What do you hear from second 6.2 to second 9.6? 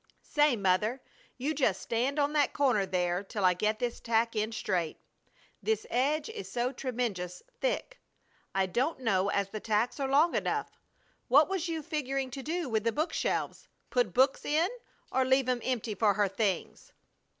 is so tremenjus thick! I don't know as the